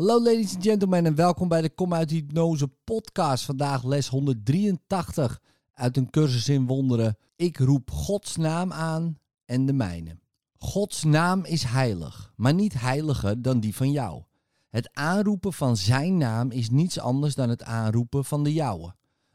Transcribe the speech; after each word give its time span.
Hallo 0.00 0.22
ladies 0.22 0.54
and 0.54 0.64
gentlemen 0.64 1.06
en 1.06 1.14
welkom 1.14 1.48
bij 1.48 1.62
de 1.62 1.70
Kom 1.70 1.94
uit 1.94 2.10
Hypnose 2.10 2.68
podcast. 2.84 3.44
Vandaag 3.44 3.84
les 3.84 4.08
183 4.08 5.40
uit 5.72 5.96
een 5.96 6.10
cursus 6.10 6.48
in 6.48 6.66
wonderen. 6.66 7.16
Ik 7.36 7.58
roep 7.58 7.90
Gods 7.90 8.36
naam 8.36 8.72
aan 8.72 9.18
en 9.44 9.66
de 9.66 9.72
mijne. 9.72 10.18
Gods 10.56 11.04
naam 11.04 11.44
is 11.44 11.62
heilig, 11.62 12.32
maar 12.36 12.54
niet 12.54 12.80
heiliger 12.80 13.42
dan 13.42 13.60
die 13.60 13.76
van 13.76 13.90
jou. 13.90 14.22
Het 14.68 14.90
aanroepen 14.92 15.52
van 15.52 15.76
zijn 15.76 16.16
naam 16.16 16.50
is 16.50 16.70
niets 16.70 16.98
anders 16.98 17.34
dan 17.34 17.48
het 17.48 17.62
aanroepen 17.62 18.24
van 18.24 18.44
de 18.44 18.52
jouwe. 18.52 18.94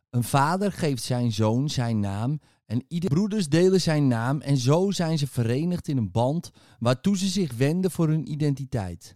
Een 0.09 0.23
vader 0.23 0.71
geeft 0.71 1.03
zijn 1.03 1.31
zoon 1.31 1.69
zijn 1.69 1.99
naam 1.99 2.39
en 2.65 2.83
ieder 2.87 3.09
broeders 3.09 3.49
delen 3.49 3.81
zijn 3.81 4.07
naam 4.07 4.41
en 4.41 4.57
zo 4.57 4.91
zijn 4.91 5.17
ze 5.17 5.27
verenigd 5.27 5.87
in 5.87 5.97
een 5.97 6.11
band 6.11 6.51
waartoe 6.79 7.17
ze 7.17 7.27
zich 7.27 7.53
wenden 7.53 7.91
voor 7.91 8.07
hun 8.07 8.31
identiteit. 8.31 9.15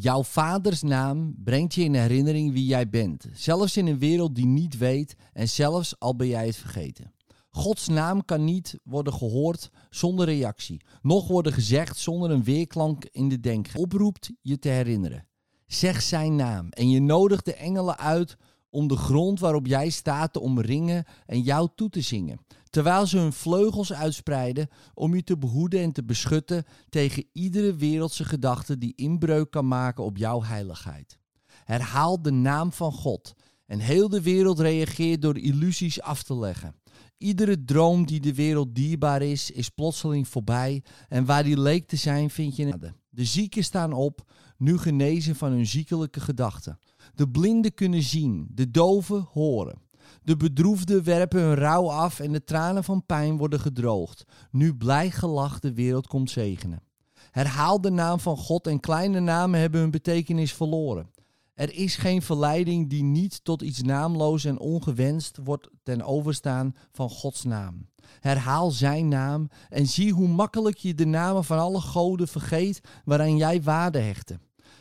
Jouw 0.00 0.22
vaders 0.22 0.82
naam 0.82 1.34
brengt 1.44 1.74
je 1.74 1.82
in 1.84 1.94
herinnering 1.94 2.52
wie 2.52 2.66
jij 2.66 2.88
bent, 2.88 3.26
zelfs 3.32 3.76
in 3.76 3.86
een 3.86 3.98
wereld 3.98 4.34
die 4.34 4.46
niet 4.46 4.78
weet 4.78 5.16
en 5.32 5.48
zelfs 5.48 5.98
al 5.98 6.16
ben 6.16 6.26
jij 6.26 6.46
het 6.46 6.56
vergeten. 6.56 7.12
Gods 7.50 7.88
naam 7.88 8.24
kan 8.24 8.44
niet 8.44 8.78
worden 8.84 9.12
gehoord 9.12 9.70
zonder 9.90 10.26
reactie, 10.26 10.80
noch 11.02 11.28
worden 11.28 11.52
gezegd 11.52 11.96
zonder 11.96 12.30
een 12.30 12.44
weerklank 12.44 13.04
in 13.04 13.28
de 13.28 13.40
denk. 13.40 13.68
Oproept 13.74 14.30
je 14.42 14.58
te 14.58 14.68
herinneren. 14.68 15.26
Zeg 15.66 16.02
zijn 16.02 16.36
naam 16.36 16.68
en 16.68 16.90
je 16.90 17.00
nodigt 17.00 17.44
de 17.44 17.54
engelen 17.54 17.98
uit 17.98 18.36
om 18.70 18.88
de 18.88 18.96
grond 18.96 19.40
waarop 19.40 19.66
jij 19.66 19.90
staat 19.90 20.32
te 20.32 20.40
omringen 20.40 21.04
en 21.26 21.40
jou 21.40 21.68
toe 21.74 21.88
te 21.88 22.00
zingen, 22.00 22.40
terwijl 22.70 23.06
ze 23.06 23.18
hun 23.18 23.32
vleugels 23.32 23.92
uitspreiden 23.92 24.68
om 24.94 25.14
je 25.14 25.22
te 25.22 25.38
behoeden 25.38 25.80
en 25.80 25.92
te 25.92 26.04
beschutten 26.04 26.64
tegen 26.88 27.24
iedere 27.32 27.74
wereldse 27.74 28.24
gedachte 28.24 28.78
die 28.78 28.92
inbreuk 28.96 29.50
kan 29.50 29.68
maken 29.68 30.04
op 30.04 30.16
jouw 30.16 30.42
heiligheid. 30.42 31.18
Herhaal 31.64 32.22
de 32.22 32.30
naam 32.30 32.72
van 32.72 32.92
God 32.92 33.34
en 33.66 33.78
heel 33.78 34.08
de 34.08 34.22
wereld 34.22 34.60
reageert 34.60 35.22
door 35.22 35.38
illusies 35.38 36.00
af 36.00 36.22
te 36.22 36.38
leggen. 36.38 36.74
Iedere 37.18 37.64
droom 37.64 38.06
die 38.06 38.20
de 38.20 38.34
wereld 38.34 38.74
dierbaar 38.74 39.22
is, 39.22 39.50
is 39.50 39.68
plotseling 39.68 40.28
voorbij 40.28 40.82
en 41.08 41.24
waar 41.24 41.44
die 41.44 41.60
leek 41.60 41.88
te 41.88 41.96
zijn 41.96 42.30
vind 42.30 42.56
je 42.56 42.64
nade. 42.64 42.94
De 43.10 43.24
zieken 43.24 43.64
staan 43.64 43.92
op, 43.92 44.32
nu 44.56 44.78
genezen 44.78 45.36
van 45.36 45.50
hun 45.50 45.66
ziekelijke 45.66 46.20
gedachten. 46.20 46.78
De 47.14 47.28
blinden 47.28 47.74
kunnen 47.74 48.02
zien, 48.02 48.48
de 48.50 48.70
doven 48.70 49.28
horen. 49.32 49.86
De 50.22 50.36
bedroefden 50.36 51.04
werpen 51.04 51.40
hun 51.40 51.54
rouw 51.54 51.90
af 51.90 52.20
en 52.20 52.32
de 52.32 52.44
tranen 52.44 52.84
van 52.84 53.06
pijn 53.06 53.36
worden 53.36 53.60
gedroogd. 53.60 54.24
Nu 54.50 54.74
blij 54.74 55.10
gelach 55.10 55.60
de 55.60 55.74
wereld 55.74 56.06
komt 56.06 56.30
zegenen. 56.30 56.82
Herhaal 57.30 57.80
de 57.80 57.90
naam 57.90 58.20
van 58.20 58.36
God 58.36 58.66
en 58.66 58.80
kleine 58.80 59.20
namen 59.20 59.60
hebben 59.60 59.80
hun 59.80 59.90
betekenis 59.90 60.52
verloren. 60.52 61.10
Er 61.54 61.74
is 61.74 61.96
geen 61.96 62.22
verleiding 62.22 62.90
die 62.90 63.02
niet 63.02 63.44
tot 63.44 63.62
iets 63.62 63.82
naamloos 63.82 64.44
en 64.44 64.58
ongewenst 64.58 65.38
wordt 65.44 65.68
ten 65.82 66.02
overstaan 66.02 66.74
van 66.92 67.10
Gods 67.10 67.44
naam. 67.44 67.88
Herhaal 68.20 68.70
zijn 68.70 69.08
naam 69.08 69.48
en 69.68 69.86
zie 69.86 70.12
hoe 70.12 70.28
makkelijk 70.28 70.76
je 70.76 70.94
de 70.94 71.06
namen 71.06 71.44
van 71.44 71.58
alle 71.58 71.80
goden 71.80 72.28
vergeet 72.28 72.80
waaraan 73.04 73.36
jij 73.36 73.62
waarde 73.62 73.98
hechtte. 73.98 74.38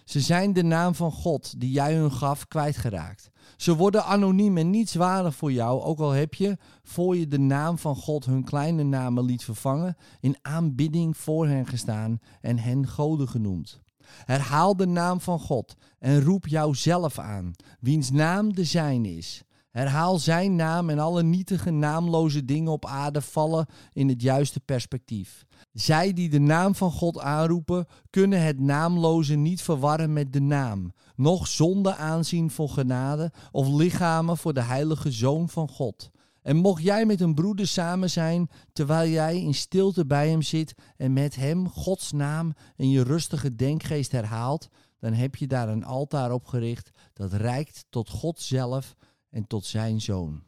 Ze 0.07 0.19
zijn 0.19 0.53
de 0.53 0.63
naam 0.63 0.95
van 0.95 1.11
God 1.11 1.59
die 1.59 1.71
jij 1.71 1.95
hun 1.95 2.11
gaf 2.11 2.47
kwijtgeraakt. 2.47 3.29
Ze 3.57 3.75
worden 3.75 4.05
anoniem 4.05 4.57
en 4.57 4.69
nietswaardig 4.69 5.35
voor 5.35 5.51
jou, 5.51 5.81
ook 5.81 5.99
al 5.99 6.11
heb 6.11 6.33
je, 6.33 6.57
voor 6.83 7.17
je 7.17 7.27
de 7.27 7.39
naam 7.39 7.77
van 7.77 7.95
God 7.95 8.25
hun 8.25 8.43
kleine 8.43 8.83
namen 8.83 9.25
liet 9.25 9.43
vervangen, 9.43 9.97
in 10.19 10.37
aanbidding 10.41 11.17
voor 11.17 11.47
hen 11.47 11.65
gestaan 11.65 12.19
en 12.41 12.57
hen 12.57 12.87
goden 12.87 13.27
genoemd. 13.27 13.81
Herhaal 14.25 14.75
de 14.75 14.87
naam 14.87 15.21
van 15.21 15.39
God 15.39 15.75
en 15.99 16.21
roep 16.21 16.47
jouzelf 16.47 17.19
aan, 17.19 17.51
wiens 17.79 18.11
naam 18.11 18.53
de 18.53 18.63
zijn 18.63 19.05
is. 19.05 19.43
Herhaal 19.77 20.19
zijn 20.19 20.55
naam 20.55 20.89
en 20.89 20.99
alle 20.99 21.23
nietige 21.23 21.69
naamloze 21.71 22.45
dingen 22.45 22.71
op 22.71 22.85
aarde 22.85 23.21
vallen 23.21 23.65
in 23.93 24.09
het 24.09 24.21
juiste 24.21 24.59
perspectief. 24.59 25.45
Zij 25.73 26.13
die 26.13 26.29
de 26.29 26.39
naam 26.39 26.75
van 26.75 26.91
God 26.91 27.19
aanroepen, 27.19 27.85
kunnen 28.09 28.41
het 28.41 28.59
naamloze 28.59 29.35
niet 29.35 29.61
verwarren 29.61 30.13
met 30.13 30.33
de 30.33 30.41
naam, 30.41 30.93
noch 31.15 31.47
zonde 31.47 31.95
aanzien 31.95 32.51
voor 32.51 32.69
genade 32.69 33.31
of 33.51 33.67
lichamen 33.67 34.37
voor 34.37 34.53
de 34.53 34.61
heilige 34.61 35.11
Zoon 35.11 35.49
van 35.49 35.69
God. 35.69 36.09
En 36.41 36.55
mocht 36.55 36.83
jij 36.83 37.05
met 37.05 37.21
een 37.21 37.35
broeder 37.35 37.67
samen 37.67 38.09
zijn, 38.09 38.49
terwijl 38.73 39.09
jij 39.09 39.41
in 39.41 39.53
stilte 39.53 40.05
bij 40.05 40.29
hem 40.29 40.41
zit 40.41 40.75
en 40.95 41.13
met 41.13 41.35
hem 41.35 41.69
Gods 41.69 42.11
naam 42.11 42.53
in 42.75 42.89
je 42.89 43.03
rustige 43.03 43.55
denkgeest 43.55 44.11
herhaalt, 44.11 44.67
dan 44.99 45.13
heb 45.13 45.35
je 45.35 45.47
daar 45.47 45.69
een 45.69 45.85
altaar 45.85 46.31
op 46.31 46.45
gericht 46.45 46.89
dat 47.13 47.33
reikt 47.33 47.85
tot 47.89 48.09
God 48.09 48.41
zelf 48.41 48.95
en 49.29 49.47
tot 49.47 49.65
zijn 49.65 50.01
Zoon. 50.01 50.43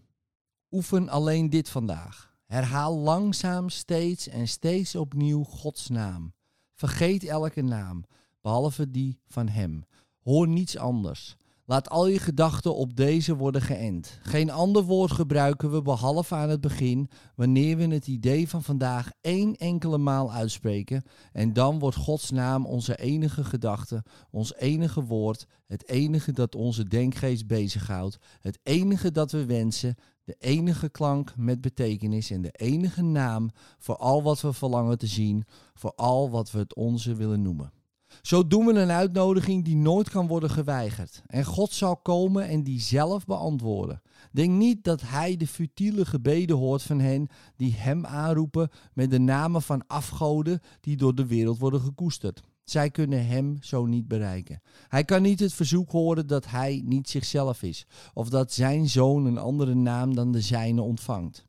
Oefen 0.72 1.10
alleen 1.10 1.50
dit 1.50 1.70
vandaag. 1.70 2.34
Herhaal 2.46 2.98
langzaam 2.98 3.70
steeds 3.70 4.28
en 4.28 4.48
steeds 4.48 4.96
opnieuw 4.96 5.44
Gods 5.44 5.90
naam. 5.90 6.34
Vergeet 6.74 7.24
elke 7.24 7.62
naam, 7.62 8.04
behalve 8.42 8.92
die 8.92 9.20
van 9.28 9.48
Hem. 9.48 9.84
Hoor 10.24 10.48
niets 10.48 10.78
anders. 10.78 11.38
Laat 11.70 11.90
al 11.90 12.08
je 12.08 12.20
gedachten 12.20 12.76
op 12.76 12.96
deze 12.96 13.36
worden 13.36 13.62
geënt. 13.62 14.20
Geen 14.22 14.50
ander 14.50 14.84
woord 14.84 15.12
gebruiken 15.12 15.72
we 15.72 15.82
behalve 15.82 16.36
aan 16.36 16.50
het 16.50 16.62
begin, 16.62 17.10
wanneer 17.36 17.78
we 17.78 17.88
het 17.88 18.08
idee 18.08 18.50
van 18.50 18.64
vandaag 18.64 19.12
één 19.22 19.56
enkele 19.56 19.98
maal 19.98 20.32
uitspreken. 20.32 21.04
En 21.32 21.54
dan 21.54 21.80
wordt 21.80 21.96
Gods 21.96 22.32
naam 22.32 22.66
onze 22.66 22.98
enige 22.98 23.44
gedachte, 23.44 24.04
ons 24.32 24.56
enige 24.56 25.04
woord, 25.04 25.46
het 25.66 25.88
enige 25.88 26.32
dat 26.32 26.56
onze 26.56 26.84
denkgeest 26.84 27.48
bezighoudt, 27.48 28.18
het 28.42 28.60
enige 28.64 29.12
dat 29.12 29.32
we 29.32 29.46
wensen, 29.46 29.96
de 30.24 30.36
enige 30.40 30.90
klank 30.90 31.34
met 31.38 31.62
betekenis 31.62 32.32
en 32.32 32.42
de 32.42 32.52
enige 32.52 33.04
naam 33.04 33.50
voor 33.78 33.98
al 33.98 34.24
wat 34.24 34.42
we 34.42 34.54
verlangen 34.54 34.98
te 34.98 35.08
zien, 35.08 35.46
voor 35.74 35.94
al 35.96 36.30
wat 36.30 36.52
we 36.52 36.60
het 36.60 36.76
onze 36.76 37.16
willen 37.16 37.42
noemen. 37.42 37.79
Zo 38.22 38.48
doen 38.48 38.66
we 38.66 38.74
een 38.74 38.92
uitnodiging 38.92 39.66
die 39.66 39.76
nooit 39.76 40.10
kan 40.10 40.28
worden 40.28 40.50
geweigerd. 40.50 41.22
En 41.28 41.46
God 41.46 41.72
zal 41.72 41.98
komen 41.98 42.48
en 42.48 42.64
die 42.64 42.82
zelf 42.82 43.26
beantwoorden. 43.26 44.02
Denk 44.32 44.52
niet 44.52 44.84
dat 44.84 45.02
Hij 45.02 45.38
de 45.38 45.48
futiele 45.48 46.06
gebeden 46.06 46.58
hoort 46.58 46.82
van 46.82 47.00
hen 47.00 47.28
die 47.56 47.74
Hem 47.76 48.06
aanroepen 48.06 48.70
met 48.94 49.12
de 49.12 49.20
namen 49.20 49.62
van 49.62 49.88
afgoden 49.88 50.60
die 50.82 50.98
door 50.98 51.16
de 51.16 51.26
wereld 51.26 51.60
worden 51.60 51.82
gekoesterd. 51.82 52.42
Zij 52.64 52.90
kunnen 52.90 53.28
hem 53.28 53.58
zo 53.62 53.86
niet 53.86 54.08
bereiken. 54.08 54.62
Hij 54.88 55.04
kan 55.04 55.22
niet 55.22 55.40
het 55.40 55.54
verzoek 55.54 55.92
horen 55.92 56.28
dat 56.28 56.50
hij 56.50 56.82
niet 56.86 57.10
zichzelf 57.10 57.64
is, 57.64 57.86
of 58.14 58.30
dat 58.30 58.54
zijn 58.54 58.90
zoon 58.90 59.26
een 59.26 59.38
andere 59.38 59.76
naam 59.76 60.16
dan 60.16 60.32
de 60.32 60.42
zijne 60.42 60.82
ontvangt. 60.82 61.48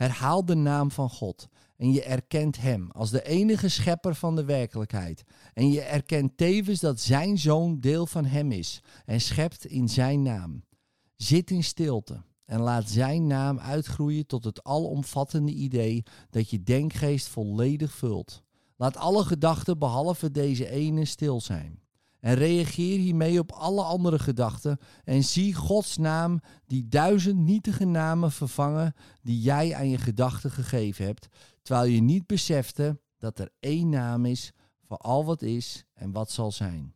Herhaal 0.00 0.44
de 0.44 0.54
naam 0.54 0.90
van 0.90 1.10
God 1.10 1.48
en 1.76 1.92
je 1.92 2.02
erkent 2.02 2.60
hem 2.60 2.90
als 2.90 3.10
de 3.10 3.22
enige 3.22 3.68
schepper 3.68 4.14
van 4.14 4.36
de 4.36 4.44
werkelijkheid. 4.44 5.24
En 5.54 5.70
je 5.70 5.80
erkent 5.80 6.36
tevens 6.36 6.80
dat 6.80 7.00
zijn 7.00 7.38
zoon 7.38 7.80
deel 7.80 8.06
van 8.06 8.24
hem 8.24 8.52
is 8.52 8.82
en 9.04 9.20
schept 9.20 9.64
in 9.64 9.88
zijn 9.88 10.22
naam. 10.22 10.64
Zit 11.16 11.50
in 11.50 11.64
stilte 11.64 12.22
en 12.44 12.60
laat 12.60 12.88
zijn 12.88 13.26
naam 13.26 13.58
uitgroeien 13.58 14.26
tot 14.26 14.44
het 14.44 14.64
alomvattende 14.64 15.52
idee 15.52 16.02
dat 16.30 16.50
je 16.50 16.62
denkgeest 16.62 17.28
volledig 17.28 17.92
vult. 17.92 18.42
Laat 18.76 18.96
alle 18.96 19.24
gedachten 19.24 19.78
behalve 19.78 20.30
deze 20.30 20.68
ene 20.70 21.04
stil 21.04 21.40
zijn. 21.40 21.82
En 22.20 22.34
reageer 22.34 22.98
hiermee 22.98 23.38
op 23.38 23.52
alle 23.52 23.82
andere 23.82 24.18
gedachten 24.18 24.78
en 25.04 25.24
zie 25.24 25.54
Gods 25.54 25.96
naam 25.96 26.40
die 26.66 26.88
duizend 26.88 27.38
nietige 27.38 27.84
namen 27.84 28.32
vervangen 28.32 28.94
die 29.22 29.40
jij 29.40 29.74
aan 29.74 29.88
je 29.88 29.98
gedachten 29.98 30.50
gegeven 30.50 31.04
hebt, 31.04 31.28
terwijl 31.62 31.90
je 31.90 32.00
niet 32.00 32.26
besefte 32.26 33.00
dat 33.18 33.38
er 33.38 33.50
één 33.60 33.88
naam 33.88 34.24
is 34.24 34.52
voor 34.86 34.96
al 34.96 35.24
wat 35.24 35.42
is 35.42 35.84
en 35.94 36.12
wat 36.12 36.30
zal 36.30 36.52
zijn. 36.52 36.94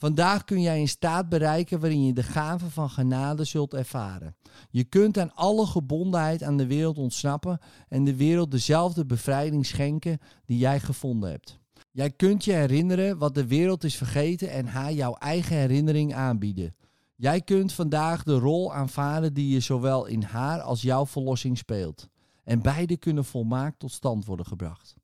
Vandaag 0.00 0.44
kun 0.44 0.60
jij 0.60 0.80
een 0.80 0.88
staat 0.88 1.28
bereiken 1.28 1.80
waarin 1.80 2.04
je 2.04 2.12
de 2.12 2.22
gave 2.22 2.70
van 2.70 2.90
genade 2.90 3.44
zult 3.44 3.74
ervaren. 3.74 4.36
Je 4.70 4.84
kunt 4.84 5.18
aan 5.18 5.34
alle 5.34 5.66
gebondenheid 5.66 6.42
aan 6.42 6.56
de 6.56 6.66
wereld 6.66 6.98
ontsnappen 6.98 7.58
en 7.88 8.04
de 8.04 8.16
wereld 8.16 8.50
dezelfde 8.50 9.06
bevrijding 9.06 9.66
schenken 9.66 10.18
die 10.44 10.58
jij 10.58 10.80
gevonden 10.80 11.30
hebt. 11.30 11.59
Jij 11.92 12.10
kunt 12.10 12.44
je 12.44 12.52
herinneren 12.52 13.18
wat 13.18 13.34
de 13.34 13.46
wereld 13.46 13.84
is 13.84 13.96
vergeten 13.96 14.50
en 14.50 14.66
haar 14.66 14.92
jouw 14.92 15.14
eigen 15.14 15.56
herinnering 15.56 16.14
aanbieden. 16.14 16.74
Jij 17.16 17.40
kunt 17.40 17.72
vandaag 17.72 18.22
de 18.22 18.38
rol 18.38 18.74
aanvaarden 18.74 19.34
die 19.34 19.52
je 19.52 19.60
zowel 19.60 20.06
in 20.06 20.22
haar 20.22 20.60
als 20.60 20.82
jouw 20.82 21.06
verlossing 21.06 21.58
speelt. 21.58 22.08
En 22.44 22.62
beide 22.62 22.96
kunnen 22.96 23.24
volmaakt 23.24 23.78
tot 23.78 23.92
stand 23.92 24.24
worden 24.24 24.46
gebracht. 24.46 24.94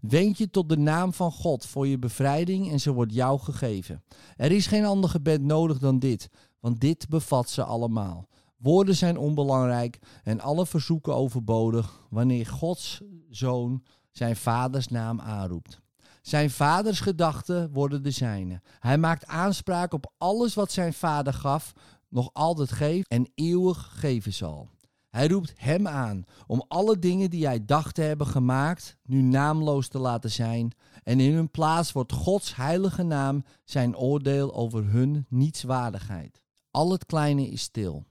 Wend 0.00 0.38
je 0.38 0.50
tot 0.50 0.68
de 0.68 0.76
naam 0.76 1.12
van 1.12 1.32
God 1.32 1.66
voor 1.66 1.86
je 1.86 1.98
bevrijding 1.98 2.70
en 2.70 2.80
ze 2.80 2.92
wordt 2.92 3.14
jou 3.14 3.38
gegeven. 3.40 4.02
Er 4.36 4.52
is 4.52 4.66
geen 4.66 4.84
ander 4.84 5.10
gebed 5.10 5.42
nodig 5.42 5.78
dan 5.78 5.98
dit, 5.98 6.28
want 6.60 6.80
dit 6.80 7.08
bevat 7.08 7.48
ze 7.48 7.64
allemaal. 7.64 8.28
Woorden 8.56 8.96
zijn 8.96 9.18
onbelangrijk 9.18 9.98
en 10.22 10.40
alle 10.40 10.66
verzoeken 10.66 11.14
overbodig 11.14 12.06
wanneer 12.10 12.46
Gods 12.46 13.02
zoon 13.30 13.82
zijn 14.10 14.36
vaders 14.36 14.88
naam 14.88 15.20
aanroept. 15.20 15.82
Zijn 16.24 16.50
vaders 16.50 17.00
gedachten 17.00 17.72
worden 17.72 18.02
de 18.02 18.10
zijne. 18.10 18.60
Hij 18.78 18.98
maakt 18.98 19.26
aanspraak 19.26 19.92
op 19.92 20.12
alles 20.18 20.54
wat 20.54 20.72
zijn 20.72 20.92
vader 20.92 21.32
gaf, 21.32 21.72
nog 22.08 22.30
altijd 22.32 22.72
geeft 22.72 23.08
en 23.08 23.30
eeuwig 23.34 23.90
geven 23.98 24.32
zal. 24.32 24.68
Hij 25.10 25.28
roept 25.28 25.52
hem 25.56 25.88
aan 25.88 26.24
om 26.46 26.64
alle 26.68 26.98
dingen 26.98 27.30
die 27.30 27.46
hij 27.46 27.64
dacht 27.64 27.94
te 27.94 28.02
hebben 28.02 28.26
gemaakt, 28.26 28.96
nu 29.02 29.22
naamloos 29.22 29.88
te 29.88 29.98
laten 29.98 30.30
zijn. 30.30 30.72
En 31.02 31.20
in 31.20 31.34
hun 31.34 31.50
plaats 31.50 31.92
wordt 31.92 32.12
Gods 32.12 32.56
heilige 32.56 33.02
naam 33.02 33.44
zijn 33.64 33.96
oordeel 33.96 34.54
over 34.54 34.84
hun 34.84 35.26
nietswaardigheid. 35.28 36.42
Al 36.70 36.92
het 36.92 37.06
kleine 37.06 37.48
is 37.48 37.62
stil. 37.62 38.04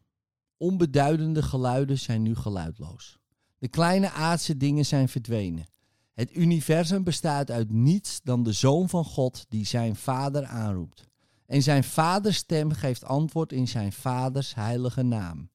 Onbeduidende 0.58 1.42
geluiden 1.42 2.00
zijn 2.00 2.22
nu 2.22 2.36
geluidloos. 2.36 3.20
De 3.58 3.68
kleine 3.68 4.12
aardse 4.12 4.58
dingen 4.58 4.86
zijn 4.86 5.10
verdwenen. 5.10 5.66
Het 6.14 6.36
universum 6.36 7.04
bestaat 7.04 7.52
uit 7.52 7.72
niets 7.72 8.22
dan 8.24 8.44
de 8.44 8.52
Zoon 8.52 8.90
van 8.90 9.06
God 9.06 9.46
die 9.50 9.66
zijn 9.66 9.96
Vader 9.96 10.46
aanroept. 10.46 11.08
En 11.46 11.62
zijn 11.62 11.84
vaders 11.84 12.38
stem 12.38 12.72
geeft 12.72 13.04
antwoord 13.04 13.52
in 13.52 13.68
zijn 13.68 13.94
vaders 13.94 14.56
heilige 14.56 15.02
naam. 15.02 15.50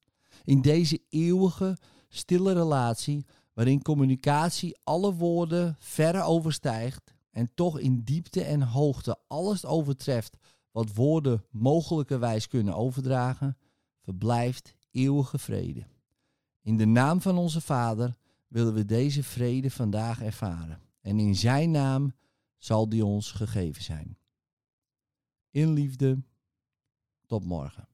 In 0.44 0.62
deze 0.62 1.02
eeuwige, 1.08 1.76
stille 2.08 2.52
relatie, 2.52 3.26
waarin 3.52 3.82
communicatie 3.82 4.78
alle 4.84 5.14
woorden 5.14 5.76
verre 5.78 6.22
overstijgt 6.22 7.14
en 7.30 7.50
toch 7.54 7.78
in 7.78 8.02
diepte 8.04 8.42
en 8.42 8.62
hoogte 8.62 9.16
alles 9.26 9.64
overtreft 9.64 10.36
wat 10.70 10.94
woorden 10.94 11.44
mogelijkerwijs 11.50 12.48
kunnen 12.48 12.74
overdragen, 12.74 13.56
verblijft 14.00 14.74
eeuwige 14.90 15.38
vrede. 15.38 15.86
In 16.62 16.76
de 16.76 16.86
naam 16.86 17.20
van 17.20 17.38
onze 17.38 17.60
Vader 17.60 18.16
willen 18.48 18.74
we 18.74 18.84
deze 18.84 19.22
vrede 19.22 19.70
vandaag 19.70 20.22
ervaren. 20.22 20.80
En 21.00 21.18
in 21.18 21.36
Zijn 21.36 21.70
naam 21.70 22.14
zal 22.58 22.88
die 22.88 23.04
ons 23.04 23.32
gegeven 23.32 23.82
zijn. 23.82 24.18
In 25.50 25.72
liefde, 25.72 26.22
tot 27.26 27.44
morgen. 27.44 27.88